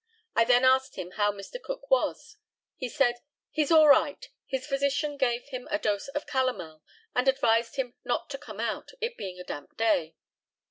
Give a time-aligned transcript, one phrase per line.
[0.35, 1.61] I then asked him how Mr.
[1.61, 2.37] Cook was?
[2.75, 3.17] He said,
[3.51, 6.81] "He's all right; his physician gave him a dose of calomel,
[7.13, 10.15] and advised him not to come out, it being a damp day."